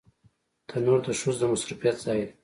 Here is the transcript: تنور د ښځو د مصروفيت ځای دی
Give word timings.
تنور 0.69 0.99
د 1.05 1.07
ښځو 1.19 1.39
د 1.39 1.43
مصروفيت 1.51 1.95
ځای 2.05 2.19
دی 2.27 2.33